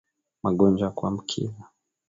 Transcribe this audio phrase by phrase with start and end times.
[0.43, 1.63] magonjwa ya kuambukiza